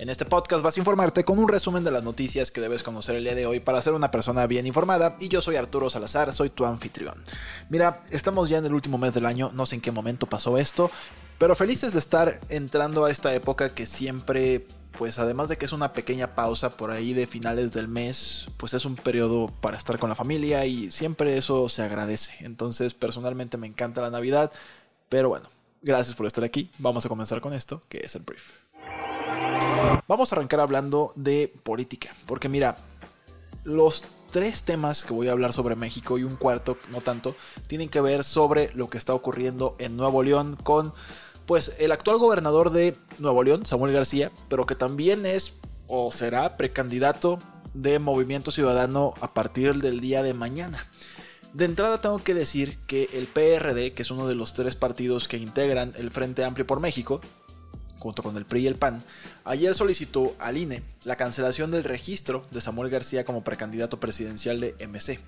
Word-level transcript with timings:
En 0.00 0.08
este 0.08 0.24
podcast 0.24 0.64
vas 0.64 0.78
a 0.78 0.80
informarte 0.80 1.26
con 1.26 1.38
un 1.38 1.46
resumen 1.46 1.84
de 1.84 1.90
las 1.90 2.02
noticias 2.02 2.50
que 2.50 2.62
debes 2.62 2.82
conocer 2.82 3.16
el 3.16 3.24
día 3.24 3.34
de 3.34 3.44
hoy 3.44 3.60
para 3.60 3.82
ser 3.82 3.92
una 3.92 4.10
persona 4.10 4.46
bien 4.46 4.66
informada 4.66 5.18
y 5.20 5.28
yo 5.28 5.42
soy 5.42 5.56
Arturo 5.56 5.90
Salazar, 5.90 6.32
soy 6.32 6.48
tu 6.48 6.64
anfitrión. 6.64 7.22
Mira, 7.68 8.02
estamos 8.10 8.48
ya 8.48 8.56
en 8.56 8.64
el 8.64 8.72
último 8.72 8.96
mes 8.96 9.12
del 9.12 9.26
año, 9.26 9.50
no 9.52 9.66
sé 9.66 9.74
en 9.74 9.82
qué 9.82 9.92
momento 9.92 10.26
pasó 10.26 10.56
esto, 10.56 10.90
pero 11.36 11.54
felices 11.54 11.92
de 11.92 11.98
estar 11.98 12.40
entrando 12.48 13.04
a 13.04 13.10
esta 13.10 13.34
época 13.34 13.74
que 13.74 13.84
siempre 13.84 14.66
pues 14.96 15.18
además 15.18 15.50
de 15.50 15.58
que 15.58 15.66
es 15.66 15.72
una 15.74 15.92
pequeña 15.92 16.34
pausa 16.34 16.78
por 16.78 16.90
ahí 16.92 17.12
de 17.12 17.26
finales 17.26 17.70
del 17.72 17.86
mes, 17.86 18.48
pues 18.56 18.72
es 18.72 18.86
un 18.86 18.96
periodo 18.96 19.52
para 19.60 19.76
estar 19.76 19.98
con 19.98 20.08
la 20.08 20.16
familia 20.16 20.64
y 20.64 20.90
siempre 20.90 21.36
eso 21.36 21.68
se 21.68 21.82
agradece. 21.82 22.46
Entonces 22.46 22.94
personalmente 22.94 23.58
me 23.58 23.66
encanta 23.66 24.00
la 24.00 24.08
Navidad, 24.08 24.50
pero 25.10 25.28
bueno, 25.28 25.50
gracias 25.82 26.16
por 26.16 26.24
estar 26.24 26.42
aquí. 26.42 26.70
Vamos 26.78 27.04
a 27.04 27.10
comenzar 27.10 27.42
con 27.42 27.52
esto, 27.52 27.82
que 27.90 27.98
es 27.98 28.14
el 28.14 28.22
brief. 28.22 28.52
Vamos 30.08 30.32
a 30.32 30.36
arrancar 30.36 30.60
hablando 30.60 31.12
de 31.14 31.52
política, 31.62 32.10
porque 32.26 32.48
mira, 32.48 32.76
los 33.64 34.04
tres 34.30 34.62
temas 34.62 35.04
que 35.04 35.12
voy 35.12 35.28
a 35.28 35.32
hablar 35.32 35.52
sobre 35.52 35.76
México 35.76 36.18
y 36.18 36.24
un 36.24 36.36
cuarto, 36.36 36.78
no 36.90 37.00
tanto, 37.00 37.36
tienen 37.66 37.88
que 37.88 38.00
ver 38.00 38.24
sobre 38.24 38.72
lo 38.74 38.88
que 38.88 38.98
está 38.98 39.14
ocurriendo 39.14 39.76
en 39.78 39.96
Nuevo 39.96 40.22
León 40.22 40.56
con 40.62 40.92
pues 41.46 41.76
el 41.80 41.90
actual 41.90 42.18
gobernador 42.18 42.70
de 42.70 42.96
Nuevo 43.18 43.42
León, 43.42 43.66
Samuel 43.66 43.92
García, 43.92 44.30
pero 44.48 44.66
que 44.66 44.76
también 44.76 45.26
es 45.26 45.54
o 45.88 46.12
será 46.12 46.56
precandidato 46.56 47.38
de 47.74 47.98
Movimiento 47.98 48.50
Ciudadano 48.52 49.14
a 49.20 49.34
partir 49.34 49.74
del 49.76 50.00
día 50.00 50.22
de 50.22 50.34
mañana. 50.34 50.86
De 51.52 51.64
entrada 51.64 52.00
tengo 52.00 52.22
que 52.22 52.34
decir 52.34 52.78
que 52.86 53.08
el 53.12 53.26
PRD, 53.26 53.92
que 53.92 54.02
es 54.02 54.10
uno 54.12 54.28
de 54.28 54.36
los 54.36 54.54
tres 54.54 54.76
partidos 54.76 55.26
que 55.26 55.36
integran 55.36 55.92
el 55.96 56.12
Frente 56.12 56.44
Amplio 56.44 56.64
por 56.64 56.78
México, 56.78 57.20
junto 58.00 58.22
con 58.22 58.36
el 58.36 58.46
PRI 58.46 58.62
y 58.62 58.66
el 58.66 58.74
PAN, 58.74 59.02
ayer 59.44 59.74
solicitó 59.74 60.34
al 60.38 60.56
INE 60.56 60.82
la 61.04 61.16
cancelación 61.16 61.70
del 61.70 61.84
registro 61.84 62.44
de 62.50 62.60
Samuel 62.60 62.90
García 62.90 63.24
como 63.24 63.44
precandidato 63.44 64.00
presidencial 64.00 64.58
de 64.58 64.74
MC. 64.88 65.20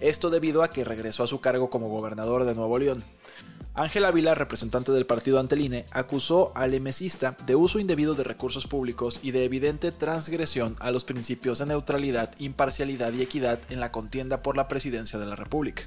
Esto 0.00 0.30
debido 0.30 0.62
a 0.62 0.70
que 0.70 0.84
regresó 0.84 1.22
a 1.22 1.28
su 1.28 1.40
cargo 1.40 1.70
como 1.70 1.88
gobernador 1.88 2.44
de 2.44 2.54
Nuevo 2.54 2.78
León. 2.78 3.04
Ángel 3.78 4.06
Ávila, 4.06 4.34
representante 4.34 4.90
del 4.90 5.04
partido 5.04 5.38
ante 5.38 5.60
INE, 5.60 5.84
acusó 5.90 6.50
al 6.54 6.72
emesista 6.72 7.36
de 7.44 7.56
uso 7.56 7.78
indebido 7.78 8.14
de 8.14 8.24
recursos 8.24 8.66
públicos 8.66 9.20
y 9.22 9.32
de 9.32 9.44
evidente 9.44 9.92
transgresión 9.92 10.76
a 10.80 10.90
los 10.90 11.04
principios 11.04 11.58
de 11.58 11.66
neutralidad, 11.66 12.34
imparcialidad 12.38 13.12
y 13.12 13.20
equidad 13.20 13.60
en 13.68 13.80
la 13.80 13.92
contienda 13.92 14.40
por 14.42 14.56
la 14.56 14.66
presidencia 14.66 15.18
de 15.18 15.26
la 15.26 15.36
República. 15.36 15.82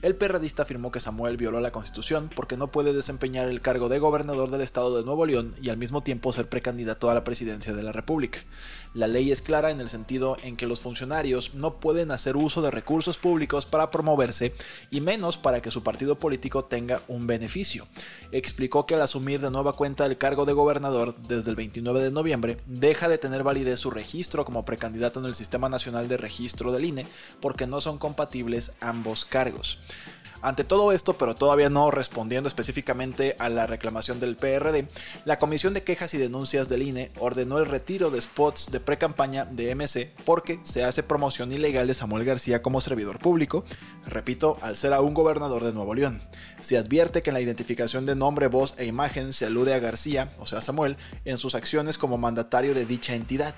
El 0.00 0.14
perradista 0.14 0.62
afirmó 0.62 0.92
que 0.92 1.00
Samuel 1.00 1.36
violó 1.36 1.58
la 1.58 1.72
Constitución 1.72 2.30
porque 2.36 2.56
no 2.56 2.70
puede 2.70 2.92
desempeñar 2.92 3.48
el 3.48 3.60
cargo 3.60 3.88
de 3.88 3.98
gobernador 3.98 4.52
del 4.52 4.60
estado 4.60 4.96
de 4.96 5.04
Nuevo 5.04 5.26
León 5.26 5.56
y 5.60 5.70
al 5.70 5.76
mismo 5.76 6.04
tiempo 6.04 6.32
ser 6.32 6.48
precandidato 6.48 7.10
a 7.10 7.14
la 7.14 7.24
presidencia 7.24 7.72
de 7.72 7.82
la 7.82 7.90
República. 7.90 8.44
La 8.92 9.08
ley 9.08 9.32
es 9.32 9.42
clara 9.42 9.72
en 9.72 9.80
el 9.80 9.88
sentido 9.88 10.36
en 10.44 10.56
que 10.56 10.68
los 10.68 10.78
funcionarios 10.78 11.54
no 11.54 11.80
pueden 11.80 12.12
hacer 12.12 12.36
uso 12.36 12.62
de 12.62 12.70
recursos 12.70 13.18
públicos 13.18 13.66
para 13.66 13.90
promoverse 13.90 14.54
y 14.92 15.00
menos 15.00 15.36
para 15.36 15.60
que 15.60 15.72
su 15.72 15.82
partido 15.82 16.16
político 16.16 16.66
tenga 16.66 17.02
un 17.08 17.23
beneficio. 17.26 17.86
Explicó 18.32 18.86
que 18.86 18.94
al 18.94 19.02
asumir 19.02 19.40
de 19.40 19.50
nueva 19.50 19.74
cuenta 19.74 20.06
el 20.06 20.18
cargo 20.18 20.44
de 20.44 20.52
gobernador 20.52 21.14
desde 21.16 21.50
el 21.50 21.56
29 21.56 22.02
de 22.02 22.10
noviembre, 22.10 22.58
deja 22.66 23.08
de 23.08 23.18
tener 23.18 23.42
validez 23.42 23.80
su 23.80 23.90
registro 23.90 24.44
como 24.44 24.64
precandidato 24.64 25.20
en 25.20 25.26
el 25.26 25.34
Sistema 25.34 25.68
Nacional 25.68 26.08
de 26.08 26.16
Registro 26.16 26.72
del 26.72 26.84
INE 26.84 27.06
porque 27.40 27.66
no 27.66 27.80
son 27.80 27.98
compatibles 27.98 28.72
ambos 28.80 29.24
cargos. 29.24 29.78
Ante 30.44 30.62
todo 30.62 30.92
esto, 30.92 31.16
pero 31.16 31.34
todavía 31.34 31.70
no 31.70 31.90
respondiendo 31.90 32.48
específicamente 32.48 33.34
a 33.38 33.48
la 33.48 33.66
reclamación 33.66 34.20
del 34.20 34.36
PRD, 34.36 34.86
la 35.24 35.38
Comisión 35.38 35.72
de 35.72 35.82
Quejas 35.82 36.12
y 36.12 36.18
Denuncias 36.18 36.68
del 36.68 36.82
INE 36.82 37.10
ordenó 37.18 37.58
el 37.58 37.64
retiro 37.64 38.10
de 38.10 38.20
spots 38.20 38.70
de 38.70 38.78
pre-campaña 38.78 39.46
de 39.46 39.74
MC 39.74 40.12
porque 40.26 40.60
se 40.62 40.84
hace 40.84 41.02
promoción 41.02 41.50
ilegal 41.50 41.86
de 41.86 41.94
Samuel 41.94 42.26
García 42.26 42.60
como 42.60 42.82
servidor 42.82 43.20
público, 43.20 43.64
repito, 44.04 44.58
al 44.60 44.76
ser 44.76 44.92
aún 44.92 45.14
gobernador 45.14 45.64
de 45.64 45.72
Nuevo 45.72 45.94
León. 45.94 46.20
Se 46.60 46.76
advierte 46.76 47.22
que 47.22 47.30
en 47.30 47.34
la 47.34 47.40
identificación 47.40 48.04
de 48.04 48.14
nombre, 48.14 48.48
voz 48.48 48.74
e 48.76 48.84
imagen 48.84 49.32
se 49.32 49.46
alude 49.46 49.72
a 49.72 49.78
García, 49.78 50.30
o 50.38 50.46
sea 50.46 50.60
Samuel, 50.60 50.98
en 51.24 51.38
sus 51.38 51.54
acciones 51.54 51.96
como 51.96 52.18
mandatario 52.18 52.74
de 52.74 52.84
dicha 52.84 53.14
entidad. 53.14 53.54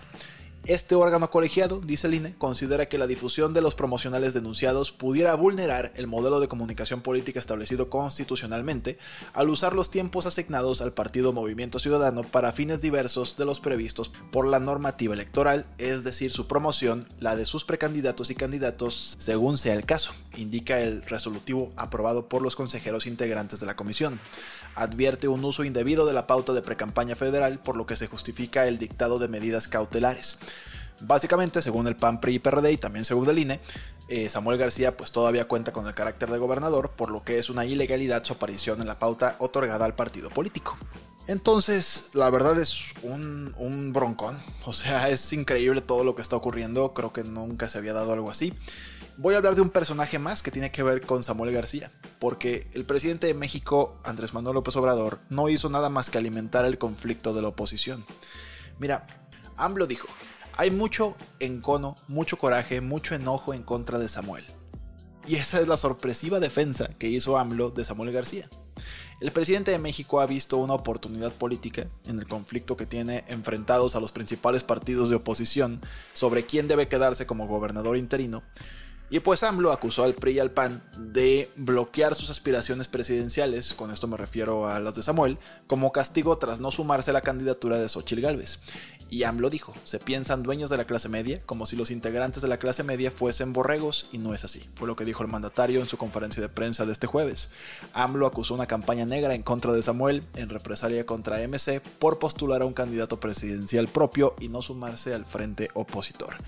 Este 0.68 0.96
órgano 0.96 1.30
colegiado, 1.30 1.80
dice 1.80 2.08
el 2.08 2.14
INE, 2.14 2.34
considera 2.38 2.86
que 2.86 2.98
la 2.98 3.06
difusión 3.06 3.54
de 3.54 3.60
los 3.60 3.76
promocionales 3.76 4.34
denunciados 4.34 4.90
pudiera 4.90 5.32
vulnerar 5.36 5.92
el 5.94 6.08
modelo 6.08 6.40
de 6.40 6.48
comunicación 6.48 7.02
política 7.02 7.38
establecido 7.38 7.88
constitucionalmente 7.88 8.98
al 9.32 9.48
usar 9.48 9.74
los 9.74 9.92
tiempos 9.92 10.26
asignados 10.26 10.80
al 10.80 10.92
partido 10.92 11.32
Movimiento 11.32 11.78
Ciudadano 11.78 12.24
para 12.24 12.50
fines 12.50 12.80
diversos 12.80 13.36
de 13.36 13.44
los 13.44 13.60
previstos 13.60 14.10
por 14.32 14.44
la 14.44 14.58
normativa 14.58 15.14
electoral, 15.14 15.66
es 15.78 16.02
decir, 16.02 16.32
su 16.32 16.48
promoción, 16.48 17.06
la 17.20 17.36
de 17.36 17.46
sus 17.46 17.64
precandidatos 17.64 18.32
y 18.32 18.34
candidatos, 18.34 19.14
según 19.20 19.58
sea 19.58 19.74
el 19.74 19.86
caso, 19.86 20.14
indica 20.36 20.80
el 20.80 21.02
resolutivo 21.02 21.70
aprobado 21.76 22.28
por 22.28 22.42
los 22.42 22.56
consejeros 22.56 23.06
integrantes 23.06 23.60
de 23.60 23.66
la 23.66 23.76
comisión 23.76 24.18
advierte 24.76 25.26
un 25.26 25.44
uso 25.44 25.64
indebido 25.64 26.06
de 26.06 26.12
la 26.12 26.26
pauta 26.26 26.52
de 26.52 26.62
precampaña 26.62 27.16
federal, 27.16 27.58
por 27.58 27.76
lo 27.76 27.86
que 27.86 27.96
se 27.96 28.06
justifica 28.06 28.68
el 28.68 28.78
dictado 28.78 29.18
de 29.18 29.26
medidas 29.26 29.66
cautelares. 29.66 30.38
Básicamente, 31.00 31.60
según 31.62 31.88
el 31.88 31.96
PAN, 31.96 32.20
PRI 32.20 32.36
y 32.36 32.38
PRD 32.38 32.72
y 32.72 32.76
también 32.76 33.04
según 33.04 33.28
el 33.28 33.38
INE, 33.38 33.60
eh, 34.08 34.28
Samuel 34.28 34.58
García 34.58 34.96
pues 34.96 35.10
todavía 35.10 35.48
cuenta 35.48 35.72
con 35.72 35.86
el 35.86 35.94
carácter 35.94 36.30
de 36.30 36.38
gobernador, 36.38 36.92
por 36.92 37.10
lo 37.10 37.24
que 37.24 37.38
es 37.38 37.50
una 37.50 37.64
ilegalidad 37.64 38.24
su 38.24 38.34
aparición 38.34 38.80
en 38.80 38.86
la 38.86 38.98
pauta 38.98 39.36
otorgada 39.40 39.84
al 39.84 39.94
partido 39.94 40.30
político. 40.30 40.76
Entonces, 41.26 42.10
la 42.12 42.30
verdad 42.30 42.58
es 42.60 42.94
un, 43.02 43.52
un 43.58 43.92
broncón. 43.92 44.38
O 44.64 44.72
sea, 44.72 45.08
es 45.08 45.32
increíble 45.32 45.80
todo 45.80 46.04
lo 46.04 46.14
que 46.14 46.22
está 46.22 46.36
ocurriendo. 46.36 46.94
Creo 46.94 47.12
que 47.12 47.24
nunca 47.24 47.68
se 47.68 47.78
había 47.78 47.92
dado 47.92 48.12
algo 48.12 48.30
así. 48.30 48.52
Voy 49.16 49.34
a 49.34 49.38
hablar 49.38 49.54
de 49.54 49.62
un 49.62 49.70
personaje 49.70 50.18
más 50.18 50.42
que 50.42 50.50
tiene 50.50 50.70
que 50.70 50.82
ver 50.82 51.00
con 51.00 51.22
Samuel 51.24 51.52
García, 51.52 51.90
porque 52.18 52.68
el 52.72 52.84
presidente 52.84 53.26
de 53.26 53.34
México, 53.34 53.98
Andrés 54.04 54.34
Manuel 54.34 54.54
López 54.54 54.76
Obrador, 54.76 55.20
no 55.28 55.48
hizo 55.48 55.68
nada 55.68 55.90
más 55.90 56.10
que 56.10 56.18
alimentar 56.18 56.64
el 56.64 56.78
conflicto 56.78 57.34
de 57.34 57.42
la 57.42 57.48
oposición. 57.48 58.04
Mira, 58.78 59.06
AMLO 59.56 59.86
dijo, 59.86 60.08
hay 60.56 60.70
mucho 60.70 61.16
encono, 61.40 61.96
mucho 62.08 62.38
coraje, 62.38 62.80
mucho 62.80 63.14
enojo 63.14 63.54
en 63.54 63.62
contra 63.62 63.98
de 63.98 64.08
Samuel. 64.08 64.44
Y 65.26 65.36
esa 65.36 65.60
es 65.60 65.68
la 65.68 65.76
sorpresiva 65.76 66.40
defensa 66.40 66.88
que 66.98 67.08
hizo 67.08 67.36
AMLO 67.36 67.70
de 67.70 67.84
Samuel 67.84 68.12
García. 68.12 68.48
El 69.20 69.32
presidente 69.32 69.70
de 69.70 69.78
México 69.78 70.20
ha 70.20 70.26
visto 70.26 70.58
una 70.58 70.74
oportunidad 70.74 71.32
política 71.32 71.86
en 72.04 72.18
el 72.18 72.26
conflicto 72.26 72.76
que 72.76 72.84
tiene 72.84 73.24
enfrentados 73.28 73.96
a 73.96 74.00
los 74.00 74.12
principales 74.12 74.62
partidos 74.62 75.08
de 75.08 75.16
oposición 75.16 75.80
sobre 76.12 76.44
quién 76.44 76.68
debe 76.68 76.88
quedarse 76.88 77.26
como 77.26 77.46
gobernador 77.46 77.96
interino 77.96 78.42
y 79.08 79.20
pues 79.20 79.42
AMLO 79.44 79.70
acusó 79.70 80.02
al 80.02 80.14
PRI 80.14 80.32
y 80.32 80.38
al 80.40 80.50
PAN 80.50 80.82
de 80.98 81.48
bloquear 81.56 82.14
sus 82.16 82.28
aspiraciones 82.28 82.88
presidenciales, 82.88 83.72
con 83.72 83.92
esto 83.92 84.08
me 84.08 84.16
refiero 84.16 84.68
a 84.68 84.80
las 84.80 84.96
de 84.96 85.02
Samuel, 85.02 85.38
como 85.68 85.92
castigo 85.92 86.36
tras 86.38 86.58
no 86.58 86.72
sumarse 86.72 87.10
a 87.10 87.14
la 87.14 87.20
candidatura 87.20 87.78
de 87.78 87.88
Xochitl 87.88 88.22
Gálvez. 88.22 88.58
Y 89.08 89.22
AMLO 89.22 89.50
dijo, 89.50 89.72
se 89.84 90.00
piensan 90.00 90.42
dueños 90.42 90.68
de 90.68 90.76
la 90.76 90.84
clase 90.84 91.08
media, 91.08 91.40
como 91.46 91.66
si 91.66 91.76
los 91.76 91.92
integrantes 91.92 92.42
de 92.42 92.48
la 92.48 92.58
clase 92.58 92.82
media 92.82 93.12
fuesen 93.12 93.52
borregos, 93.52 94.08
y 94.10 94.18
no 94.18 94.34
es 94.34 94.44
así, 94.44 94.68
fue 94.74 94.88
lo 94.88 94.96
que 94.96 95.04
dijo 95.04 95.22
el 95.22 95.30
mandatario 95.30 95.80
en 95.80 95.88
su 95.88 95.96
conferencia 95.96 96.42
de 96.42 96.48
prensa 96.48 96.84
de 96.84 96.92
este 96.92 97.06
jueves. 97.06 97.50
AMLO 97.92 98.26
acusó 98.26 98.54
una 98.54 98.66
campaña 98.66 99.06
negra 99.06 99.34
en 99.34 99.44
contra 99.44 99.72
de 99.72 99.84
Samuel, 99.84 100.24
en 100.34 100.48
represalia 100.48 101.06
contra 101.06 101.38
MC, 101.46 101.80
por 102.00 102.18
postular 102.18 102.62
a 102.62 102.66
un 102.66 102.74
candidato 102.74 103.20
presidencial 103.20 103.86
propio 103.86 104.34
y 104.40 104.48
no 104.48 104.60
sumarse 104.60 105.14
al 105.14 105.24
frente 105.24 105.70
opositor. 105.74 106.38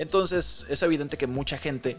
Entonces 0.00 0.66
es 0.70 0.82
evidente 0.82 1.18
que 1.18 1.26
mucha 1.26 1.58
gente 1.58 1.89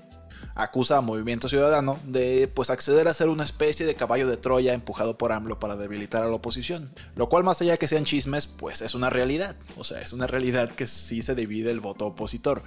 acusa 0.55 0.97
a 0.97 1.01
Movimiento 1.01 1.49
Ciudadano 1.49 1.99
de 2.05 2.47
pues 2.47 2.69
acceder 2.69 3.07
a 3.07 3.13
ser 3.13 3.29
una 3.29 3.43
especie 3.43 3.85
de 3.85 3.95
caballo 3.95 4.27
de 4.27 4.37
Troya 4.37 4.73
empujado 4.73 5.17
por 5.17 5.31
AMLO 5.31 5.59
para 5.59 5.75
debilitar 5.75 6.23
a 6.23 6.27
la 6.27 6.35
oposición, 6.35 6.93
lo 7.15 7.29
cual 7.29 7.43
más 7.43 7.61
allá 7.61 7.77
que 7.77 7.87
sean 7.87 8.05
chismes, 8.05 8.47
pues 8.47 8.81
es 8.81 8.95
una 8.95 9.09
realidad, 9.09 9.55
o 9.77 9.83
sea, 9.83 10.01
es 10.01 10.13
una 10.13 10.27
realidad 10.27 10.69
que 10.71 10.87
sí 10.87 11.21
se 11.21 11.35
divide 11.35 11.71
el 11.71 11.79
voto 11.79 12.07
opositor. 12.07 12.63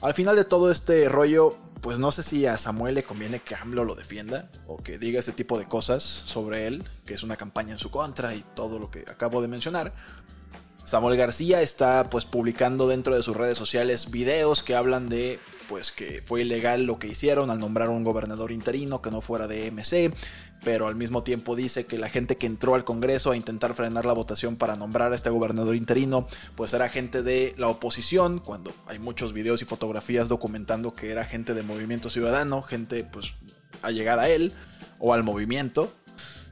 Al 0.00 0.14
final 0.14 0.36
de 0.36 0.44
todo 0.44 0.70
este 0.70 1.08
rollo, 1.08 1.58
pues 1.80 1.98
no 1.98 2.12
sé 2.12 2.22
si 2.22 2.46
a 2.46 2.56
Samuel 2.56 2.94
le 2.94 3.02
conviene 3.02 3.40
que 3.40 3.54
AMLO 3.54 3.84
lo 3.84 3.94
defienda 3.94 4.48
o 4.66 4.78
que 4.78 4.98
diga 4.98 5.20
ese 5.20 5.32
tipo 5.32 5.58
de 5.58 5.66
cosas 5.66 6.02
sobre 6.02 6.66
él, 6.66 6.84
que 7.04 7.14
es 7.14 7.22
una 7.22 7.36
campaña 7.36 7.72
en 7.72 7.78
su 7.78 7.90
contra 7.90 8.34
y 8.34 8.44
todo 8.54 8.78
lo 8.78 8.90
que 8.90 9.00
acabo 9.08 9.42
de 9.42 9.48
mencionar, 9.48 9.92
Samuel 10.84 11.18
García 11.18 11.60
está 11.60 12.08
pues 12.08 12.24
publicando 12.24 12.88
dentro 12.88 13.14
de 13.14 13.22
sus 13.22 13.36
redes 13.36 13.58
sociales 13.58 14.10
videos 14.10 14.62
que 14.62 14.74
hablan 14.74 15.10
de 15.10 15.38
pues 15.68 15.92
que 15.92 16.22
fue 16.22 16.42
ilegal 16.42 16.84
lo 16.84 16.98
que 16.98 17.08
hicieron 17.08 17.50
al 17.50 17.60
nombrar 17.60 17.90
un 17.90 18.02
gobernador 18.02 18.50
interino 18.50 19.02
que 19.02 19.10
no 19.10 19.20
fuera 19.20 19.46
de 19.46 19.70
MC, 19.70 20.12
pero 20.64 20.88
al 20.88 20.96
mismo 20.96 21.22
tiempo 21.22 21.54
dice 21.54 21.86
que 21.86 21.98
la 21.98 22.08
gente 22.08 22.36
que 22.36 22.46
entró 22.46 22.74
al 22.74 22.84
Congreso 22.84 23.30
a 23.30 23.36
intentar 23.36 23.74
frenar 23.74 24.04
la 24.04 24.12
votación 24.12 24.56
para 24.56 24.76
nombrar 24.76 25.12
a 25.12 25.14
este 25.14 25.30
gobernador 25.30 25.76
interino, 25.76 26.26
pues 26.56 26.72
era 26.72 26.88
gente 26.88 27.22
de 27.22 27.54
la 27.58 27.68
oposición, 27.68 28.38
cuando 28.40 28.72
hay 28.86 28.98
muchos 28.98 29.32
videos 29.32 29.62
y 29.62 29.66
fotografías 29.66 30.28
documentando 30.28 30.94
que 30.94 31.10
era 31.10 31.24
gente 31.24 31.54
de 31.54 31.62
Movimiento 31.62 32.10
Ciudadano, 32.10 32.62
gente 32.62 33.04
pues 33.04 33.34
allegada 33.82 34.22
a 34.22 34.28
él 34.28 34.52
o 34.98 35.14
al 35.14 35.22
movimiento. 35.22 35.92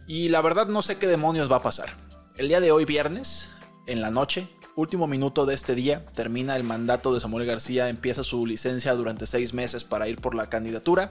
Y 0.06 0.28
la 0.28 0.40
verdad 0.40 0.68
no 0.68 0.82
sé 0.82 0.98
qué 0.98 1.08
demonios 1.08 1.50
va 1.50 1.56
a 1.56 1.62
pasar. 1.62 1.88
El 2.36 2.48
día 2.48 2.60
de 2.60 2.70
hoy, 2.70 2.84
viernes, 2.84 3.50
en 3.86 4.00
la 4.00 4.10
noche, 4.10 4.48
último 4.76 5.06
minuto 5.06 5.46
de 5.46 5.54
este 5.54 5.74
día, 5.74 6.04
termina 6.14 6.54
el 6.54 6.62
mandato 6.62 7.12
de 7.12 7.18
Samuel 7.18 7.46
García, 7.46 7.88
empieza 7.88 8.22
su 8.22 8.46
licencia 8.46 8.94
durante 8.94 9.26
seis 9.26 9.54
meses 9.54 9.84
para 9.84 10.06
ir 10.06 10.20
por 10.20 10.34
la 10.34 10.50
candidatura, 10.50 11.10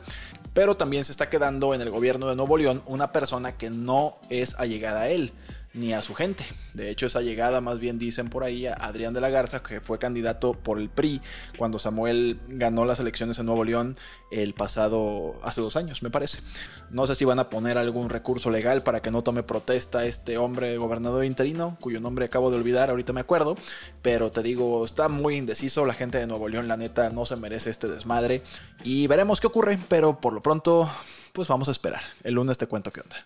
pero 0.54 0.78
también 0.78 1.04
se 1.04 1.12
está 1.12 1.30
quedando 1.30 1.74
en 1.74 1.82
el 1.82 1.90
gobierno 1.90 2.28
de 2.28 2.36
Nuevo 2.36 2.58
León 2.58 2.84
una 2.86 3.12
persona 3.12 3.58
que 3.58 3.72
no 3.72 4.16
es 4.30 4.56
allegada 4.60 5.02
a 5.02 5.10
él 5.10 5.34
ni 5.76 5.94
a 5.94 6.02
su 6.02 6.14
gente. 6.14 6.46
De 6.74 6.90
hecho, 6.90 7.06
esa 7.06 7.22
llegada 7.22 7.62
más 7.62 7.80
bien 7.80 8.00
dicen 8.00 8.30
por 8.30 8.44
ahí 8.44 8.66
a 8.66 8.74
Adrián 8.74 9.14
de 9.14 9.22
la 9.22 9.30
Garza, 9.30 9.62
que 9.62 9.82
fue 9.82 10.00
candidato 10.00 10.54
por 10.54 10.80
el 10.80 10.90
PRI 10.90 11.22
cuando 11.58 11.80
Samuel 11.80 12.40
ganó 12.48 12.86
las 12.86 13.00
elecciones 13.00 13.40
en 13.40 13.46
Nuevo 13.46 13.64
León 13.64 13.96
el 14.32 14.54
pasado, 14.54 15.36
hace 15.44 15.62
dos 15.62 15.76
años, 15.76 16.04
me 16.04 16.10
parece. 16.10 16.40
No 16.90 17.06
sé 17.08 17.16
si 17.16 17.26
van 17.26 17.40
a 17.40 17.50
poner 17.50 17.78
algún 17.78 18.10
recurso 18.10 18.50
legal 18.50 18.84
para 18.84 19.02
que 19.02 19.12
no 19.12 19.22
tome 19.22 19.44
protesta 19.44 20.06
este 20.06 20.38
hombre 20.38 20.78
gobernador 20.78 21.26
interino, 21.26 21.78
cuyo 21.80 22.00
nombre 22.00 22.26
acabo 22.26 22.50
de 22.52 22.58
olvidar, 22.58 22.90
ahorita 22.90 23.14
me 23.14 23.22
acuerdo, 23.22 23.56
pero 24.02 24.32
te 24.32 24.44
digo, 24.44 24.84
está 24.86 25.10
muy 25.10 25.36
indeciso, 25.36 25.86
la 25.86 25.94
gente 25.94 26.18
de 26.18 26.28
Nuevo 26.28 26.50
León, 26.50 26.68
la 26.68 26.78
neta, 26.78 27.10
no 27.10 27.26
se 27.26 27.36
merece 27.36 27.70
este 27.70 27.88
desmadre 27.88 28.42
y 28.84 29.08
veremos 29.08 29.40
qué 29.40 29.48
ocurre, 29.48 29.80
pero 29.88 30.20
por 30.20 30.34
lo 30.34 30.42
pronto, 30.42 30.90
pues 31.34 31.48
vamos 31.48 31.68
a 31.68 31.72
esperar. 31.72 32.02
El 32.24 32.36
lunes 32.36 32.58
te 32.58 32.68
cuento 32.68 32.92
qué 32.92 33.02
onda. 33.02 33.18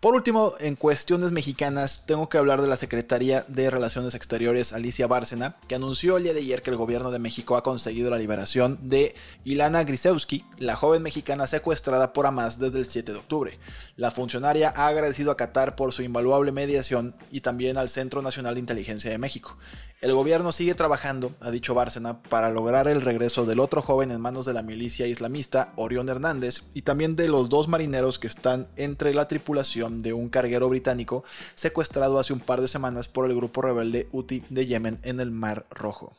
Por 0.00 0.14
último, 0.14 0.54
en 0.58 0.74
cuestiones 0.74 1.32
mexicanas, 1.32 2.04
tengo 2.06 2.28
que 2.28 2.38
hablar 2.38 2.60
de 2.60 2.68
la 2.68 2.76
Secretaría 2.76 3.44
de 3.48 3.70
Relaciones 3.70 4.14
Exteriores, 4.14 4.72
Alicia 4.72 5.06
Bárcena, 5.06 5.56
que 5.68 5.74
anunció 5.74 6.16
el 6.16 6.24
día 6.24 6.34
de 6.34 6.40
ayer 6.40 6.62
que 6.62 6.70
el 6.70 6.76
gobierno 6.76 7.10
de 7.10 7.18
México 7.18 7.56
ha 7.56 7.62
conseguido 7.62 8.10
la 8.10 8.18
liberación 8.18 8.78
de 8.82 9.14
Ilana 9.44 9.84
Grisewski, 9.84 10.44
la 10.58 10.76
joven 10.76 11.02
mexicana 11.02 11.46
secuestrada 11.46 12.12
por 12.12 12.26
Hamas 12.26 12.58
desde 12.58 12.78
el 12.78 12.86
7 12.86 13.12
de 13.12 13.18
octubre. 13.18 13.58
La 13.96 14.10
funcionaria 14.10 14.72
ha 14.74 14.86
agradecido 14.86 15.30
a 15.30 15.36
Qatar 15.36 15.76
por 15.76 15.92
su 15.92 16.02
invaluable 16.02 16.52
mediación 16.52 17.14
y 17.30 17.40
también 17.40 17.76
al 17.76 17.88
Centro 17.88 18.22
Nacional 18.22 18.54
de 18.54 18.60
Inteligencia 18.60 19.10
de 19.10 19.18
México. 19.18 19.56
El 20.02 20.14
gobierno 20.14 20.50
sigue 20.50 20.74
trabajando, 20.74 21.32
ha 21.38 21.52
dicho 21.52 21.74
Bárcena, 21.74 22.24
para 22.24 22.50
lograr 22.50 22.88
el 22.88 23.02
regreso 23.02 23.46
del 23.46 23.60
otro 23.60 23.82
joven 23.82 24.10
en 24.10 24.20
manos 24.20 24.44
de 24.44 24.52
la 24.52 24.62
milicia 24.62 25.06
islamista, 25.06 25.72
Orión 25.76 26.08
Hernández, 26.08 26.64
y 26.74 26.82
también 26.82 27.14
de 27.14 27.28
los 27.28 27.48
dos 27.48 27.68
marineros 27.68 28.18
que 28.18 28.26
están 28.26 28.66
entre 28.74 29.14
la 29.14 29.28
tripulación 29.28 30.02
de 30.02 30.12
un 30.12 30.28
carguero 30.28 30.68
británico 30.68 31.22
secuestrado 31.54 32.18
hace 32.18 32.32
un 32.32 32.40
par 32.40 32.60
de 32.60 32.66
semanas 32.66 33.06
por 33.06 33.30
el 33.30 33.36
grupo 33.36 33.62
rebelde 33.62 34.08
Houthi 34.10 34.42
de 34.50 34.66
Yemen 34.66 34.98
en 35.04 35.20
el 35.20 35.30
Mar 35.30 35.66
Rojo. 35.70 36.16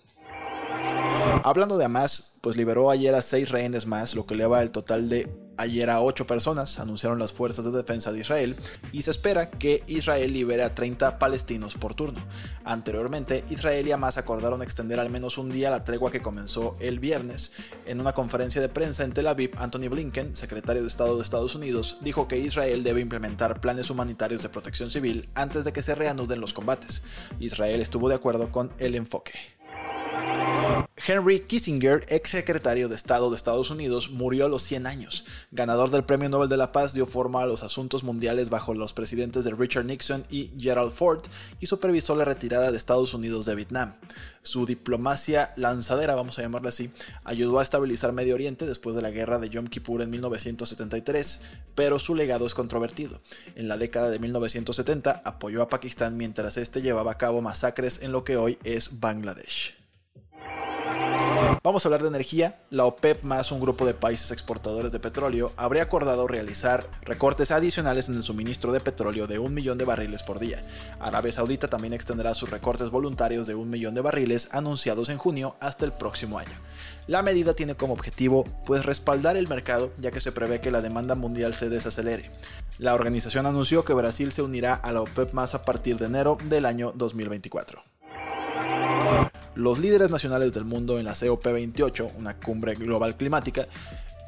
Hablando 1.46 1.78
de 1.78 1.84
Hamas, 1.84 2.36
pues 2.40 2.56
liberó 2.56 2.90
ayer 2.90 3.14
a 3.16 3.22
seis 3.22 3.50
rehenes 3.50 3.86
más, 3.86 4.16
lo 4.16 4.26
que 4.26 4.34
eleva 4.34 4.62
el 4.62 4.72
total 4.72 5.10
de 5.10 5.30
ayer 5.58 5.90
a 5.90 6.02
ocho 6.02 6.26
personas, 6.26 6.80
anunciaron 6.80 7.20
las 7.20 7.34
fuerzas 7.34 7.66
de 7.66 7.72
defensa 7.72 8.14
de 8.14 8.22
Israel, 8.22 8.56
y 8.94 9.02
se 9.02 9.12
espera 9.12 9.50
que 9.50 9.84
Israel 9.88 10.32
libere 10.32 10.64
a 10.64 10.74
30 10.74 11.20
palestinos 11.20 11.76
por 11.76 11.96
turno. 11.96 12.26
Anteriormente, 12.64 13.44
Israel 13.50 13.86
y 13.86 13.92
Hamas 13.92 14.18
acordaron 14.18 14.62
extender 14.62 15.02
al 15.02 15.10
menos 15.10 15.38
un 15.38 15.52
día 15.52 15.70
la 15.70 15.84
tregua 15.84 16.12
que 16.14 16.22
comenzó 16.22 16.78
el 16.80 17.00
viernes. 17.00 17.52
En 17.86 18.00
una 18.00 18.14
conferencia 18.14 18.62
de 18.62 18.70
prensa 18.70 19.04
en 19.04 19.12
Tel 19.12 19.28
Aviv, 19.28 19.52
Anthony 19.58 19.90
Blinken, 19.90 20.38
secretario 20.38 20.82
de 20.82 20.88
Estado 20.88 21.18
de 21.18 21.24
Estados 21.24 21.56
Unidos, 21.56 21.98
dijo 22.00 22.30
que 22.30 22.40
Israel 22.40 22.86
debe 22.86 23.02
implementar 23.02 23.60
planes 23.60 23.90
humanitarios 23.90 24.44
de 24.44 24.50
protección 24.50 24.90
civil 24.90 25.28
antes 25.36 25.66
de 25.66 25.74
que 25.74 25.84
se 25.84 25.94
reanuden 25.94 26.40
los 26.40 26.54
combates. 26.54 27.04
Israel 27.42 27.82
estuvo 27.82 28.08
de 28.08 28.16
acuerdo 28.16 28.50
con 28.50 28.72
el 28.78 28.96
enfoque. 28.96 29.34
Henry 31.06 31.42
Kissinger, 31.42 32.06
ex 32.08 32.30
secretario 32.30 32.88
de 32.88 32.96
Estado 32.96 33.30
de 33.30 33.36
Estados 33.36 33.70
Unidos, 33.70 34.10
murió 34.10 34.46
a 34.46 34.50
los 34.50 34.64
100 34.64 34.88
años. 34.88 35.26
Ganador 35.52 35.92
del 35.92 36.06
Premio 36.06 36.30
Nobel 36.30 36.48
de 36.48 36.56
la 36.56 36.72
Paz, 36.72 36.94
dio 36.94 37.06
forma 37.06 37.42
a 37.42 37.46
los 37.46 37.62
asuntos 37.62 38.04
mundiales 38.04 38.50
bajo 38.50 38.74
los 38.74 38.94
presidentes 38.94 39.44
de 39.44 39.52
Richard 39.52 39.84
Nixon 39.84 40.24
y 40.30 40.52
Gerald 40.58 40.94
Ford 40.94 41.20
y 41.60 41.66
supervisó 41.66 42.16
la 42.16 42.24
retirada 42.24 42.72
de 42.72 42.78
Estados 42.78 43.14
Unidos 43.14 43.46
de 43.46 43.56
Vietnam. 43.56 43.96
Su 44.44 44.66
diplomacia 44.66 45.52
lanzadera, 45.58 46.16
vamos 46.16 46.40
a 46.40 46.42
llamarla 46.42 46.70
así, 46.70 46.90
ayudó 47.26 47.60
a 47.60 47.64
estabilizar 47.64 48.14
Medio 48.14 48.36
Oriente 48.36 48.66
después 48.66 48.96
de 48.96 49.02
la 49.02 49.12
guerra 49.12 49.40
de 49.40 49.50
Yom 49.50 49.68
Kippur 49.68 50.04
en 50.04 50.10
1973, 50.10 51.42
pero 51.76 52.00
su 52.00 52.16
legado 52.16 52.46
es 52.46 52.54
controvertido. 52.54 53.20
En 53.56 53.68
la 53.68 53.76
década 53.76 54.10
de 54.10 54.20
1970 54.20 55.22
apoyó 55.26 55.64
a 55.64 55.68
Pakistán 55.68 56.16
mientras 56.16 56.56
este 56.56 56.82
llevaba 56.82 57.12
a 57.12 57.18
cabo 57.18 57.42
masacres 57.42 58.00
en 58.04 58.14
lo 58.14 58.24
que 58.24 58.38
hoy 58.38 58.58
es 58.64 59.02
Bangladesh. 59.02 59.83
Vamos 61.66 61.86
a 61.86 61.88
hablar 61.88 62.02
de 62.02 62.10
energía. 62.10 62.60
La 62.72 62.84
OPEP 62.84 63.24
más 63.24 63.54
un 63.54 63.62
grupo 63.62 63.86
de 63.86 63.94
países 63.94 64.32
exportadores 64.32 64.92
de 64.92 65.00
petróleo 65.00 65.54
habría 65.56 65.84
acordado 65.84 66.28
realizar 66.28 66.90
recortes 67.04 67.52
adicionales 67.52 68.10
en 68.10 68.16
el 68.16 68.24
suministro 68.24 68.74
de 68.74 68.82
petróleo 68.82 69.28
de 69.28 69.40
un 69.40 69.54
millón 69.54 69.78
de 69.78 69.86
barriles 69.86 70.24
por 70.24 70.40
día. 70.40 70.62
Arabia 71.00 71.32
Saudita 71.32 71.70
también 71.70 71.94
extenderá 71.94 72.34
sus 72.34 72.50
recortes 72.50 72.90
voluntarios 72.90 73.48
de 73.48 73.56
un 73.56 73.70
millón 73.70 73.94
de 73.94 74.02
barriles 74.02 74.50
anunciados 74.52 75.08
en 75.08 75.18
junio 75.18 75.56
hasta 75.62 75.86
el 75.86 75.94
próximo 75.94 76.38
año. 76.38 76.52
La 77.08 77.24
medida 77.24 77.54
tiene 77.54 77.76
como 77.76 77.94
objetivo 77.94 78.44
pues 78.66 78.86
respaldar 78.86 79.38
el 79.38 79.48
mercado 79.48 79.94
ya 80.00 80.12
que 80.12 80.20
se 80.20 80.34
prevé 80.34 80.60
que 80.60 80.70
la 80.70 80.82
demanda 80.82 81.16
mundial 81.16 81.54
se 81.54 81.70
desacelere. 81.70 82.30
La 82.78 82.94
organización 82.94 83.46
anunció 83.46 83.86
que 83.86 83.94
Brasil 83.94 84.34
se 84.34 84.42
unirá 84.42 84.74
a 84.74 84.92
la 84.92 85.00
OPEP 85.00 85.32
más 85.32 85.56
a 85.56 85.64
partir 85.64 85.98
de 85.98 86.08
enero 86.08 86.38
del 86.50 86.66
año 86.66 86.92
2024. 86.94 87.93
Los 89.56 89.78
líderes 89.78 90.10
nacionales 90.10 90.54
del 90.54 90.66
mundo 90.66 90.98
en 90.98 91.06
la 91.06 91.14
COP28, 91.14 92.12
una 92.18 92.38
cumbre 92.38 92.74
global 92.74 93.16
climática, 93.16 93.68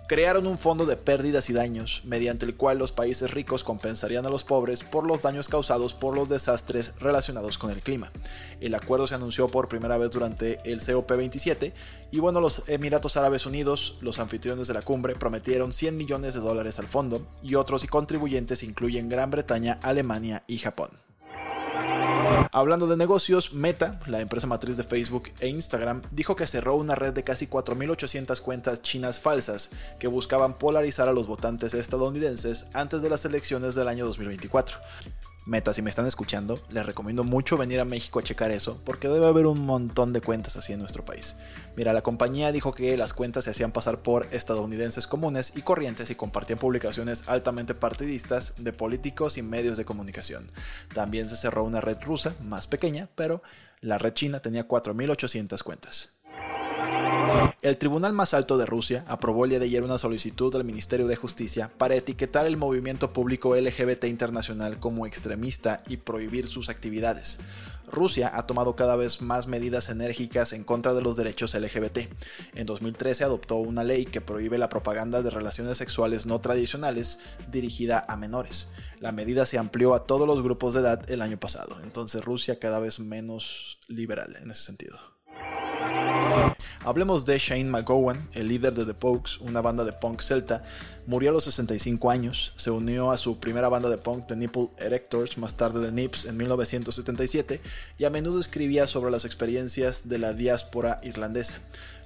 crearon 0.08 0.46
un 0.46 0.60
fondo 0.60 0.86
de 0.86 0.98
pérdidas 0.98 1.50
y 1.50 1.54
daños, 1.54 2.04
mediante 2.06 2.46
el 2.46 2.56
cual 2.56 2.78
los 2.78 2.92
países 2.92 3.32
ricos 3.32 3.64
compensarían 3.64 4.26
a 4.28 4.30
los 4.30 4.44
pobres 4.44 4.84
por 4.84 5.08
los 5.08 5.24
daños 5.24 5.50
causados 5.50 5.96
por 5.96 6.16
los 6.16 6.30
desastres 6.30 6.94
relacionados 7.00 7.58
con 7.58 7.72
el 7.72 7.82
clima. 7.82 8.12
El 8.60 8.76
acuerdo 8.76 9.08
se 9.08 9.16
anunció 9.16 9.48
por 9.48 9.68
primera 9.68 9.98
vez 9.98 10.12
durante 10.12 10.60
el 10.64 10.80
COP27 10.80 11.74
y 12.12 12.20
bueno, 12.20 12.40
los 12.40 12.62
Emiratos 12.68 13.18
Árabes 13.18 13.48
Unidos, 13.48 13.98
los 14.02 14.20
anfitriones 14.20 14.68
de 14.68 14.76
la 14.76 14.84
cumbre, 14.84 15.16
prometieron 15.16 15.74
100 15.74 15.98
millones 15.98 16.36
de 16.36 16.40
dólares 16.40 16.78
al 16.78 16.88
fondo 16.88 17.26
y 17.42 17.56
otros 17.56 17.84
contribuyentes 17.86 18.62
incluyen 18.62 19.10
Gran 19.10 19.32
Bretaña, 19.32 19.80
Alemania 19.82 20.44
y 20.46 20.60
Japón. 20.60 21.05
Hablando 22.52 22.88
de 22.88 22.98
negocios, 22.98 23.54
Meta, 23.54 24.00
la 24.08 24.22
empresa 24.22 24.48
matriz 24.48 24.78
de 24.78 24.84
Facebook 24.84 25.32
e 25.40 25.48
Instagram, 25.48 26.02
dijo 26.12 26.36
que 26.36 26.48
cerró 26.48 26.76
una 26.76 26.96
red 26.96 27.14
de 27.14 27.24
casi 27.24 27.48
4.800 27.48 28.40
cuentas 28.42 28.82
chinas 28.82 29.20
falsas 29.20 29.70
que 30.00 30.08
buscaban 30.08 30.58
polarizar 30.58 31.10
a 31.10 31.14
los 31.14 31.28
votantes 31.28 31.74
estadounidenses 31.74 32.68
antes 32.74 33.02
de 33.02 33.10
las 33.10 33.26
elecciones 33.26 33.76
del 33.76 33.88
año 33.88 34.06
2024. 34.06 34.78
Meta, 35.48 35.74
si 35.74 35.84
me 35.84 35.92
están 35.92 36.08
escuchando, 36.08 36.60
les 36.72 36.88
recomiendo 36.88 37.24
mucho 37.24 37.56
venir 37.56 37.80
a 37.80 37.86
México 37.86 38.18
a 38.18 38.24
checar 38.24 38.50
eso, 38.50 38.82
porque 38.84 39.08
debe 39.08 39.28
haber 39.28 39.46
un 39.46 39.64
montón 39.64 40.12
de 40.12 40.20
cuentas 40.20 40.58
así 40.58 40.74
en 40.74 40.80
nuestro 40.80 41.06
país. 41.06 41.36
Mira, 41.78 41.94
la 41.94 42.02
compañía 42.02 42.52
dijo 42.52 42.74
que 42.74 42.98
las 42.98 43.14
cuentas 43.14 43.44
se 43.44 43.52
hacían 43.52 43.72
pasar 43.72 44.00
por 44.00 44.28
estadounidenses 44.32 45.06
comunes 45.06 45.54
y 45.56 45.62
corrientes 45.62 46.10
y 46.10 46.16
compartían 46.16 46.58
publicaciones 46.58 47.26
altamente 47.28 47.76
partidistas 47.76 48.56
de 48.58 48.74
políticos 48.74 49.38
y 49.38 49.44
medios 49.44 49.78
de 49.78 49.86
comunicación. 49.86 50.52
También 50.96 51.30
se 51.30 51.38
cerró 51.38 51.64
una 51.64 51.80
red 51.80 52.02
rusa, 52.02 52.36
más 52.42 52.66
pequeña, 52.66 53.08
pero 53.14 53.44
la 53.82 54.00
red 54.00 54.14
china 54.14 54.40
tenía 54.40 54.68
4.800 54.68 55.62
cuentas. 55.62 56.15
El 57.62 57.78
Tribunal 57.78 58.14
más 58.14 58.34
alto 58.34 58.58
de 58.58 58.66
Rusia 58.66 59.04
aprobó 59.08 59.46
el 59.46 59.50
día 59.50 59.60
de 59.60 59.66
ayer 59.66 59.84
una 59.84 59.98
solicitud 59.98 60.54
del 60.54 60.64
Ministerio 60.64 61.08
de 61.08 61.16
Justicia 61.16 61.72
para 61.78 61.96
etiquetar 61.96 62.46
el 62.46 62.58
movimiento 62.58 63.12
público 63.12 63.56
LGBT 63.56 64.06
internacional 64.06 64.80
como 64.80 65.08
extremista 65.08 65.82
y 65.88 65.98
prohibir 65.98 66.46
sus 66.46 66.70
actividades. 66.70 67.40
Rusia 67.88 68.32
ha 68.34 68.46
tomado 68.46 68.76
cada 68.76 68.96
vez 68.96 69.22
más 69.22 69.48
medidas 69.48 69.90
enérgicas 69.90 70.54
en 70.54 70.64
contra 70.64 70.94
de 70.94 71.02
los 71.02 71.16
derechos 71.16 71.54
LGBT. 71.54 72.00
En 72.54 72.66
2013 72.66 73.24
adoptó 73.24 73.56
una 73.56 73.84
ley 73.84 74.06
que 74.06 74.22
prohíbe 74.22 74.58
la 74.58 74.70
propaganda 74.70 75.22
de 75.22 75.30
relaciones 75.30 75.78
sexuales 75.78 76.26
no 76.26 76.42
tradicionales 76.42 77.20
dirigida 77.52 78.06
a 78.08 78.16
menores. 78.16 78.70
La 79.00 79.12
medida 79.12 79.46
se 79.46 79.58
amplió 79.58 79.94
a 79.94 80.06
todos 80.06 80.28
los 80.28 80.42
grupos 80.42 80.74
de 80.74 80.82
edad 80.82 81.10
el 81.10 81.22
año 81.22 81.40
pasado, 81.40 81.78
entonces 81.84 82.24
Rusia 82.24 82.60
cada 82.60 82.80
vez 82.80 83.00
menos 83.00 83.80
liberal 83.88 84.36
en 84.42 84.52
ese 84.52 84.64
sentido. 84.64 85.15
Hablemos 86.86 87.26
de 87.26 87.40
Shane 87.40 87.66
McGowan, 87.66 88.30
el 88.34 88.48
líder 88.48 88.76
de 88.76 88.86
The 88.86 88.94
Pokes, 88.94 89.40
una 89.40 89.60
banda 89.60 89.84
de 89.84 89.92
punk 89.92 90.22
celta. 90.22 90.64
Murió 91.08 91.32
a 91.32 91.34
los 91.34 91.46
65 91.46 92.12
años, 92.12 92.54
se 92.58 92.70
unió 92.70 93.10
a 93.10 93.18
su 93.18 93.40
primera 93.40 93.70
banda 93.70 93.90
de 93.90 93.98
punk, 93.98 94.28
The 94.28 94.36
Nipple 94.36 94.70
Erectors, 94.78 95.40
más 95.40 95.58
tarde 95.58 95.84
The 95.84 95.92
Nips, 95.92 96.26
en 96.26 96.38
1977, 96.38 97.60
y 97.98 98.06
a 98.06 98.12
menudo 98.12 98.40
escribía 98.40 98.86
sobre 98.86 99.10
las 99.10 99.26
experiencias 99.26 100.08
de 100.10 100.20
la 100.20 100.34
diáspora 100.34 101.00
irlandesa. 101.02 101.58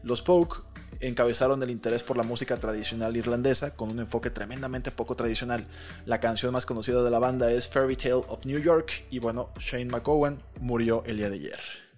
Los 0.02 0.22
Poke 0.22 0.64
encabezaron 1.02 1.62
el 1.62 1.72
interés 1.72 2.04
por 2.04 2.16
la 2.16 2.24
música 2.24 2.58
tradicional 2.58 3.18
irlandesa 3.18 3.76
con 3.76 3.90
un 3.90 4.00
enfoque 4.00 4.30
tremendamente 4.30 4.92
poco 4.92 5.16
tradicional. 5.16 5.68
La 6.06 6.22
canción 6.22 6.54
más 6.54 6.66
conocida 6.66 7.04
de 7.04 7.12
la 7.12 7.20
banda 7.20 7.52
es 7.52 7.68
Fairy 7.68 7.98
Tale 7.98 8.24
of 8.30 8.46
New 8.46 8.60
York 8.60 9.04
y 9.10 9.20
bueno, 9.20 9.50
Shane 9.60 9.86
McGowan 9.86 10.42
murió 10.62 11.04
el 11.06 11.18
día 11.18 11.30
de 11.30 11.36
ayer. 11.36 11.89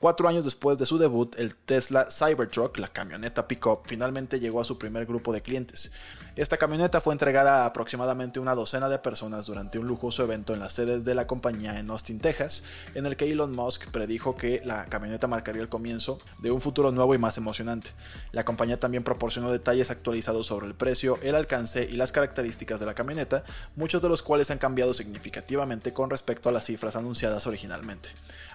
Cuatro 0.00 0.28
años 0.28 0.44
después 0.44 0.78
de 0.78 0.86
su 0.86 0.96
debut, 0.96 1.38
el 1.38 1.54
Tesla 1.54 2.08
Cybertruck, 2.10 2.78
la 2.78 2.88
camioneta 2.88 3.46
pickup, 3.46 3.82
finalmente 3.84 4.40
llegó 4.40 4.62
a 4.62 4.64
su 4.64 4.78
primer 4.78 5.04
grupo 5.04 5.30
de 5.30 5.42
clientes. 5.42 5.92
Esta 6.36 6.58
camioneta 6.58 7.00
fue 7.00 7.12
entregada 7.12 7.64
a 7.64 7.66
aproximadamente 7.66 8.38
una 8.38 8.54
docena 8.54 8.88
de 8.88 9.00
personas 9.00 9.46
durante 9.46 9.80
un 9.80 9.88
lujoso 9.88 10.22
evento 10.22 10.54
en 10.54 10.60
la 10.60 10.70
sede 10.70 11.00
de 11.00 11.14
la 11.16 11.26
compañía 11.26 11.80
en 11.80 11.90
Austin, 11.90 12.20
Texas, 12.20 12.62
en 12.94 13.04
el 13.06 13.16
que 13.16 13.30
Elon 13.30 13.52
Musk 13.52 13.90
predijo 13.90 14.36
que 14.36 14.62
la 14.64 14.84
camioneta 14.86 15.26
marcaría 15.26 15.60
el 15.60 15.68
comienzo 15.68 16.20
de 16.38 16.52
un 16.52 16.60
futuro 16.60 16.92
nuevo 16.92 17.16
y 17.16 17.18
más 17.18 17.36
emocionante. 17.36 17.90
La 18.30 18.44
compañía 18.44 18.78
también 18.78 19.02
proporcionó 19.02 19.50
detalles 19.50 19.90
actualizados 19.90 20.46
sobre 20.46 20.68
el 20.68 20.74
precio, 20.74 21.18
el 21.22 21.34
alcance 21.34 21.88
y 21.90 21.96
las 21.96 22.12
características 22.12 22.78
de 22.78 22.86
la 22.86 22.94
camioneta, 22.94 23.42
muchos 23.74 24.00
de 24.00 24.08
los 24.08 24.22
cuales 24.22 24.52
han 24.52 24.58
cambiado 24.58 24.94
significativamente 24.94 25.92
con 25.92 26.10
respecto 26.10 26.48
a 26.48 26.52
las 26.52 26.64
cifras 26.64 26.94
anunciadas 26.94 27.48
originalmente. 27.48 28.10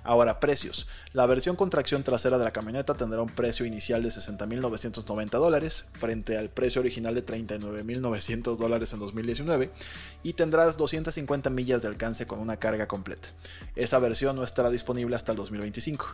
Ahora, 0.05 0.39
precios. 0.39 0.87
La 1.13 1.25
versión 1.25 1.55
con 1.55 1.71
tracción 1.71 2.03
trasera 2.03 2.37
de 2.37 2.43
la 2.43 2.53
camioneta 2.53 2.93
tendrá 2.93 3.21
un 3.23 3.29
precio 3.29 3.65
inicial 3.65 4.03
de 4.03 4.09
60.990 4.09 5.29
dólares 5.31 5.87
frente 5.93 6.37
al 6.37 6.49
precio 6.49 6.79
original 6.79 7.15
de 7.15 7.23
39.900 7.65 8.57
dólares 8.57 8.93
en 8.93 8.99
2019 8.99 9.71
y 10.23 10.33
tendrás 10.33 10.77
250 10.77 11.49
millas 11.49 11.81
de 11.81 11.87
alcance 11.87 12.27
con 12.27 12.39
una 12.39 12.57
carga 12.57 12.87
completa. 12.87 13.29
Esa 13.75 13.99
versión 13.99 14.35
no 14.35 14.43
estará 14.43 14.69
disponible 14.69 15.15
hasta 15.15 15.31
el 15.31 15.37
2025. 15.37 16.05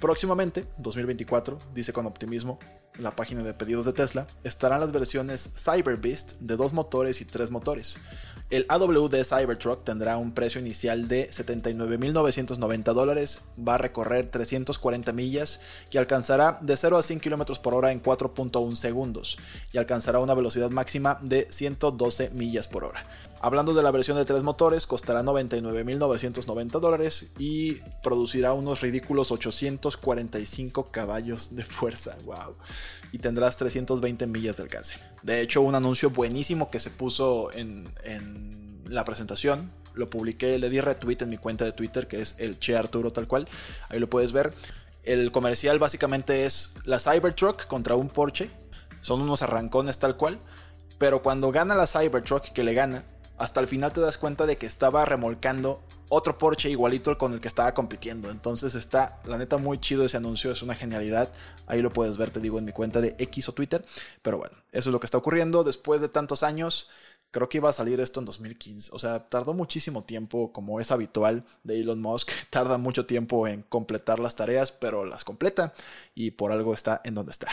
Próximamente, 0.00 0.64
2024, 0.78 1.58
dice 1.74 1.92
con 1.92 2.06
optimismo 2.06 2.58
la 2.98 3.14
página 3.16 3.42
de 3.42 3.54
pedidos 3.54 3.84
de 3.84 3.92
Tesla, 3.92 4.26
estarán 4.44 4.80
las 4.80 4.92
versiones 4.92 5.54
Cyberbeast 5.56 6.34
de 6.40 6.56
dos 6.56 6.72
motores 6.72 7.20
y 7.20 7.24
tres 7.24 7.50
motores. 7.50 7.98
El 8.50 8.64
AWD 8.70 9.24
Cybertruck 9.24 9.84
tendrá 9.84 10.16
un 10.16 10.32
precio 10.32 10.58
inicial 10.58 11.06
de 11.06 11.28
79.990 11.28 12.94
dólares, 12.94 13.42
va 13.58 13.74
a 13.74 13.78
recorrer 13.78 14.30
340 14.30 15.12
millas 15.12 15.60
y 15.90 15.98
alcanzará 15.98 16.58
de 16.62 16.74
0 16.74 16.96
a 16.96 17.02
100 17.02 17.20
km 17.20 17.58
por 17.60 17.74
hora 17.74 17.92
en 17.92 18.02
4.1 18.02 18.74
segundos 18.74 19.36
y 19.70 19.76
alcanzará 19.76 20.20
una 20.20 20.32
velocidad 20.32 20.70
máxima 20.70 21.18
de 21.20 21.46
112 21.50 22.30
millas 22.30 22.68
por 22.68 22.84
hora. 22.84 23.04
Hablando 23.40 23.72
de 23.72 23.84
la 23.84 23.92
versión 23.92 24.16
de 24.16 24.24
tres 24.24 24.42
motores, 24.42 24.86
costará 24.86 25.22
99.990 25.22 26.80
dólares 26.80 27.32
y 27.38 27.74
producirá 28.02 28.52
unos 28.52 28.80
ridículos 28.80 29.30
845 29.30 30.90
caballos 30.90 31.54
de 31.54 31.64
fuerza. 31.64 32.16
¡Wow! 32.24 32.56
Y 33.12 33.18
tendrás 33.18 33.56
320 33.56 34.26
millas 34.26 34.56
de 34.56 34.64
alcance. 34.64 34.96
De 35.22 35.40
hecho, 35.40 35.62
un 35.62 35.76
anuncio 35.76 36.10
buenísimo 36.10 36.68
que 36.70 36.80
se 36.80 36.90
puso 36.90 37.52
en, 37.52 37.88
en 38.02 38.82
la 38.88 39.04
presentación. 39.04 39.70
Lo 39.94 40.10
publiqué, 40.10 40.58
le 40.58 40.68
di 40.68 40.80
retweet 40.80 41.18
en 41.20 41.30
mi 41.30 41.38
cuenta 41.38 41.64
de 41.64 41.72
Twitter, 41.72 42.08
que 42.08 42.20
es 42.20 42.34
el 42.38 42.58
Che 42.58 42.76
Arturo 42.76 43.12
tal 43.12 43.28
cual. 43.28 43.48
Ahí 43.88 44.00
lo 44.00 44.10
puedes 44.10 44.32
ver. 44.32 44.52
El 45.04 45.30
comercial 45.30 45.78
básicamente 45.78 46.44
es 46.44 46.74
la 46.84 46.98
Cybertruck 46.98 47.66
contra 47.66 47.94
un 47.94 48.08
Porsche. 48.08 48.50
Son 49.00 49.20
unos 49.20 49.42
arrancones 49.42 49.98
tal 49.98 50.16
cual. 50.16 50.40
Pero 50.98 51.22
cuando 51.22 51.52
gana 51.52 51.76
la 51.76 51.86
Cybertruck, 51.86 52.52
que 52.52 52.64
le 52.64 52.74
gana, 52.74 53.04
hasta 53.38 53.60
el 53.60 53.66
final 53.66 53.92
te 53.92 54.00
das 54.00 54.18
cuenta 54.18 54.46
de 54.46 54.56
que 54.56 54.66
estaba 54.66 55.04
remolcando 55.04 55.80
otro 56.08 56.38
Porsche 56.38 56.70
igualito 56.70 57.16
con 57.18 57.32
el 57.32 57.40
que 57.40 57.48
estaba 57.48 57.72
compitiendo. 57.74 58.30
Entonces 58.30 58.74
está, 58.74 59.20
la 59.24 59.38
neta, 59.38 59.58
muy 59.58 59.78
chido 59.78 60.04
ese 60.04 60.16
anuncio, 60.16 60.50
es 60.50 60.62
una 60.62 60.74
genialidad. 60.74 61.30
Ahí 61.66 61.82
lo 61.82 61.92
puedes 61.92 62.16
ver, 62.16 62.30
te 62.30 62.40
digo, 62.40 62.58
en 62.58 62.64
mi 62.64 62.72
cuenta 62.72 63.00
de 63.00 63.14
X 63.18 63.48
o 63.48 63.52
Twitter. 63.52 63.84
Pero 64.22 64.38
bueno, 64.38 64.56
eso 64.72 64.88
es 64.88 64.92
lo 64.92 65.00
que 65.00 65.06
está 65.06 65.18
ocurriendo 65.18 65.64
después 65.64 66.00
de 66.00 66.08
tantos 66.08 66.42
años. 66.42 66.88
Creo 67.30 67.50
que 67.50 67.58
iba 67.58 67.68
a 67.68 67.74
salir 67.74 68.00
esto 68.00 68.20
en 68.20 68.26
2015. 68.26 68.90
O 68.94 68.98
sea, 68.98 69.28
tardó 69.28 69.52
muchísimo 69.52 70.04
tiempo, 70.04 70.50
como 70.52 70.80
es 70.80 70.90
habitual 70.90 71.44
de 71.62 71.80
Elon 71.80 72.00
Musk. 72.00 72.30
Tarda 72.50 72.78
mucho 72.78 73.04
tiempo 73.04 73.46
en 73.46 73.62
completar 73.62 74.18
las 74.18 74.34
tareas, 74.34 74.72
pero 74.72 75.04
las 75.04 75.24
completa 75.24 75.74
y 76.14 76.30
por 76.30 76.52
algo 76.52 76.72
está 76.72 77.02
en 77.04 77.14
donde 77.14 77.32
está. 77.32 77.48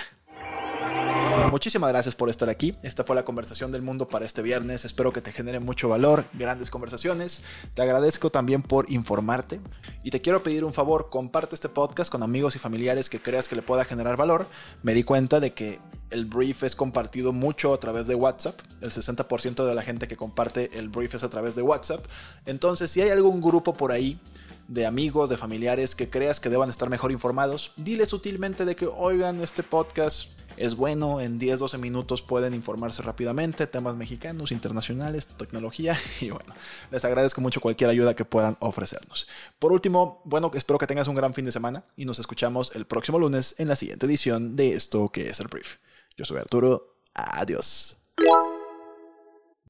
Muchísimas 1.51 1.89
gracias 1.89 2.15
por 2.15 2.29
estar 2.29 2.49
aquí. 2.49 2.75
Esta 2.83 3.03
fue 3.03 3.15
la 3.15 3.23
conversación 3.23 3.71
del 3.71 3.81
mundo 3.81 4.07
para 4.07 4.25
este 4.25 4.41
viernes. 4.41 4.83
Espero 4.83 5.13
que 5.13 5.21
te 5.21 5.31
genere 5.31 5.59
mucho 5.59 5.87
valor, 5.87 6.25
grandes 6.33 6.69
conversaciones. 6.69 7.43
Te 7.73 7.81
agradezco 7.81 8.29
también 8.29 8.61
por 8.61 8.91
informarte. 8.91 9.61
Y 10.03 10.11
te 10.11 10.21
quiero 10.21 10.43
pedir 10.43 10.65
un 10.65 10.73
favor, 10.73 11.09
comparte 11.09 11.55
este 11.55 11.69
podcast 11.69 12.11
con 12.11 12.23
amigos 12.23 12.55
y 12.55 12.59
familiares 12.59 13.09
que 13.09 13.21
creas 13.21 13.47
que 13.47 13.55
le 13.55 13.61
pueda 13.61 13.85
generar 13.85 14.17
valor. 14.17 14.47
Me 14.83 14.93
di 14.93 15.03
cuenta 15.03 15.39
de 15.39 15.53
que 15.53 15.79
el 16.09 16.25
brief 16.25 16.63
es 16.63 16.75
compartido 16.75 17.31
mucho 17.31 17.73
a 17.73 17.79
través 17.79 18.07
de 18.07 18.15
WhatsApp. 18.15 18.59
El 18.81 18.91
60% 18.91 19.65
de 19.65 19.75
la 19.75 19.81
gente 19.81 20.07
que 20.07 20.17
comparte 20.17 20.77
el 20.77 20.89
brief 20.89 21.15
es 21.15 21.23
a 21.23 21.29
través 21.29 21.55
de 21.55 21.61
WhatsApp. 21.61 22.03
Entonces, 22.45 22.91
si 22.91 23.01
hay 23.01 23.09
algún 23.11 23.39
grupo 23.39 23.73
por 23.73 23.91
ahí 23.91 24.19
de 24.67 24.85
amigos, 24.85 25.29
de 25.29 25.37
familiares 25.37 25.95
que 25.95 26.09
creas 26.09 26.39
que 26.39 26.49
deban 26.49 26.69
estar 26.69 26.89
mejor 26.89 27.11
informados, 27.11 27.71
dile 27.77 28.05
sutilmente 28.05 28.65
de 28.65 28.75
que 28.75 28.87
oigan 28.87 29.41
este 29.41 29.63
podcast 29.63 30.31
es 30.57 30.75
bueno, 30.75 31.21
en 31.21 31.39
10-12 31.39 31.77
minutos 31.79 32.21
pueden 32.21 32.53
informarse 32.53 33.01
rápidamente, 33.01 33.67
temas 33.67 33.95
mexicanos, 33.95 34.51
internacionales, 34.51 35.27
tecnología 35.27 35.97
y 36.21 36.29
bueno, 36.29 36.53
les 36.91 37.05
agradezco 37.05 37.41
mucho 37.41 37.61
cualquier 37.61 37.89
ayuda 37.89 38.15
que 38.15 38.25
puedan 38.25 38.57
ofrecernos. 38.59 39.27
Por 39.59 39.71
último, 39.71 40.21
bueno, 40.25 40.51
espero 40.53 40.79
que 40.79 40.87
tengas 40.87 41.07
un 41.07 41.15
gran 41.15 41.33
fin 41.33 41.45
de 41.45 41.51
semana 41.51 41.85
y 41.95 42.05
nos 42.05 42.19
escuchamos 42.19 42.75
el 42.75 42.85
próximo 42.85 43.19
lunes 43.19 43.55
en 43.57 43.67
la 43.67 43.75
siguiente 43.75 44.05
edición 44.05 44.55
de 44.55 44.73
esto 44.73 45.09
que 45.09 45.29
es 45.29 45.39
el 45.39 45.47
brief. 45.47 45.77
Yo 46.17 46.25
soy 46.25 46.37
Arturo, 46.37 46.97
adiós. 47.13 47.97